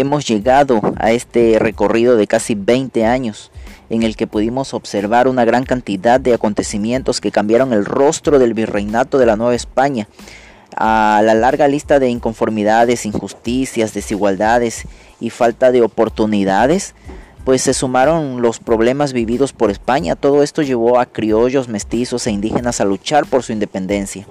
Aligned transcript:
hemos 0.00 0.26
llegado 0.26 0.80
a 0.96 1.12
este 1.12 1.58
recorrido 1.58 2.16
de 2.16 2.26
casi 2.26 2.54
20 2.54 3.04
años 3.04 3.50
en 3.90 4.02
el 4.02 4.16
que 4.16 4.26
pudimos 4.26 4.74
observar 4.74 5.28
una 5.28 5.44
gran 5.44 5.64
cantidad 5.64 6.20
de 6.20 6.34
acontecimientos 6.34 7.20
que 7.20 7.30
cambiaron 7.30 7.72
el 7.72 7.84
rostro 7.84 8.38
del 8.38 8.54
virreinato 8.54 9.18
de 9.18 9.26
la 9.26 9.36
Nueva 9.36 9.54
España. 9.54 10.08
A 10.76 11.22
la 11.24 11.34
larga 11.34 11.66
lista 11.68 11.98
de 11.98 12.10
inconformidades, 12.10 13.06
injusticias, 13.06 13.94
desigualdades 13.94 14.84
y 15.20 15.30
falta 15.30 15.72
de 15.72 15.82
oportunidades, 15.82 16.94
pues 17.44 17.62
se 17.62 17.72
sumaron 17.72 18.42
los 18.42 18.58
problemas 18.58 19.12
vividos 19.12 19.52
por 19.52 19.70
España. 19.70 20.16
Todo 20.16 20.42
esto 20.42 20.62
llevó 20.62 20.98
a 20.98 21.06
criollos, 21.06 21.68
mestizos 21.68 22.26
e 22.26 22.30
indígenas 22.30 22.80
a 22.80 22.84
luchar 22.84 23.26
por 23.26 23.42
su 23.42 23.52
independencia. 23.52 24.26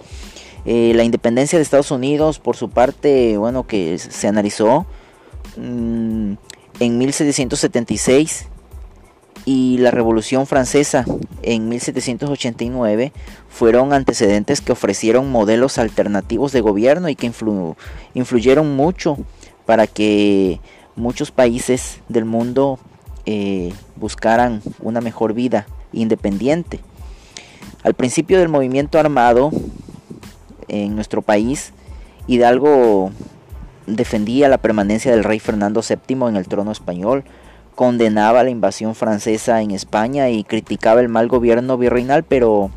Eh, 0.66 0.92
la 0.96 1.04
independencia 1.04 1.58
de 1.58 1.64
Estados 1.64 1.92
Unidos, 1.92 2.40
por 2.40 2.56
su 2.56 2.70
parte, 2.70 3.38
bueno, 3.38 3.66
que 3.66 3.98
se 3.98 4.28
analizó 4.28 4.86
mm, 5.58 6.34
en 6.80 6.98
1776 6.98 8.48
y 9.46 9.78
la 9.78 9.92
Revolución 9.92 10.46
Francesa 10.46 11.06
en 11.42 11.70
1789 11.70 13.14
fueron 13.50 13.94
antecedentes 13.94 14.60
que 14.60 14.74
ofrecieron 14.74 15.32
modelos 15.32 15.78
alternativos 15.78 16.52
de 16.52 16.62
gobierno 16.62 17.08
y 17.08 17.16
que 17.16 17.32
influyeron 18.14 18.76
mucho 18.76 19.18
para 19.66 19.88
que 19.88 20.60
muchos 20.98 21.32
países 21.32 22.02
del 22.10 22.26
mundo 22.26 22.78
eh, 23.26 23.72
buscaran 23.96 24.62
una 24.82 25.00
mejor 25.00 25.34
vida 25.34 25.66
independiente. 25.94 26.80
Al 27.84 27.94
principio 27.94 28.40
del 28.40 28.50
movimiento 28.50 29.00
armado 29.00 29.52
en 30.68 30.96
nuestro 30.96 31.22
país, 31.22 31.72
Hidalgo 32.28 33.12
defendía 33.88 34.50
la 34.50 34.60
permanencia 34.60 35.12
del 35.12 35.24
rey 35.24 35.40
Fernando 35.40 35.82
VII 35.82 36.28
en 36.28 36.36
el 36.36 36.48
trono 36.48 36.72
español, 36.72 37.24
condenaba 37.74 38.44
la 38.44 38.50
invasión 38.50 38.96
francesa 38.96 39.62
en 39.62 39.72
España 39.72 40.30
y 40.30 40.44
criticaba 40.44 41.00
el 41.00 41.10
mal 41.10 41.28
gobierno 41.28 41.78
virreinal, 41.78 42.24
pero 42.24 42.70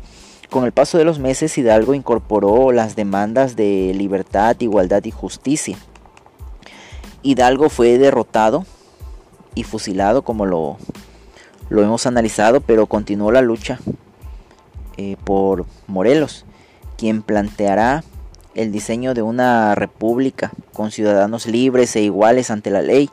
con 0.49 0.65
el 0.65 0.71
paso 0.71 0.97
de 0.97 1.05
los 1.05 1.19
meses 1.19 1.57
Hidalgo 1.57 1.93
incorporó 1.93 2.71
las 2.71 2.95
demandas 2.95 3.55
de 3.55 3.93
libertad, 3.95 4.55
igualdad 4.59 5.03
y 5.05 5.11
justicia. 5.11 5.77
Hidalgo 7.23 7.69
fue 7.69 7.97
derrotado 7.97 8.65
y 9.55 9.63
fusilado 9.63 10.23
como 10.23 10.45
lo, 10.45 10.77
lo 11.69 11.83
hemos 11.83 12.05
analizado, 12.05 12.61
pero 12.61 12.85
continuó 12.85 13.31
la 13.31 13.41
lucha 13.41 13.79
eh, 14.97 15.17
por 15.23 15.65
Morelos, 15.87 16.45
quien 16.97 17.21
planteará 17.21 18.03
el 18.55 18.71
diseño 18.71 19.13
de 19.13 19.21
una 19.21 19.75
república 19.75 20.51
con 20.73 20.91
ciudadanos 20.91 21.45
libres 21.45 21.95
e 21.95 22.01
iguales 22.01 22.51
ante 22.51 22.69
la 22.69 22.81
ley 22.81 23.09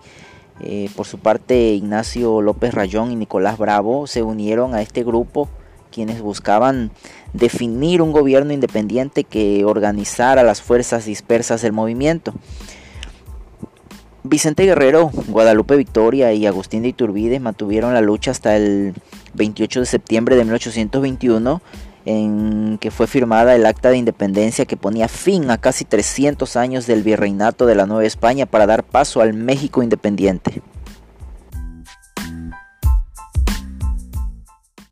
eh, 0.60 0.90
por 0.96 1.06
su 1.06 1.18
parte, 1.18 1.72
Ignacio 1.72 2.42
López 2.42 2.74
Rayón 2.74 3.12
y 3.12 3.16
Nicolás 3.16 3.58
Bravo 3.58 4.06
se 4.06 4.22
unieron 4.22 4.74
a 4.74 4.82
este 4.82 5.04
grupo 5.04 5.48
quienes 5.92 6.20
buscaban 6.20 6.90
definir 7.32 8.02
un 8.02 8.12
gobierno 8.12 8.52
independiente 8.52 9.24
que 9.24 9.64
organizara 9.64 10.42
las 10.42 10.60
fuerzas 10.60 11.06
dispersas 11.06 11.62
del 11.62 11.72
movimiento. 11.72 12.34
Vicente 14.24 14.64
Guerrero, 14.64 15.10
Guadalupe 15.28 15.76
Victoria 15.76 16.32
y 16.32 16.46
Agustín 16.46 16.82
de 16.82 16.88
Iturbide 16.88 17.40
mantuvieron 17.40 17.94
la 17.94 18.00
lucha 18.00 18.32
hasta 18.32 18.56
el 18.56 18.94
28 19.34 19.80
de 19.80 19.86
septiembre 19.86 20.36
de 20.36 20.44
1821 20.44 21.62
en 22.08 22.78
que 22.78 22.90
fue 22.90 23.06
firmada 23.06 23.54
el 23.54 23.66
acta 23.66 23.90
de 23.90 23.98
independencia 23.98 24.64
que 24.64 24.78
ponía 24.78 25.08
fin 25.08 25.50
a 25.50 25.58
casi 25.58 25.84
300 25.84 26.56
años 26.56 26.86
del 26.86 27.02
virreinato 27.02 27.66
de 27.66 27.74
la 27.74 27.84
Nueva 27.84 28.06
España 28.06 28.46
para 28.46 28.66
dar 28.66 28.82
paso 28.82 29.20
al 29.20 29.34
México 29.34 29.82
independiente. 29.82 30.62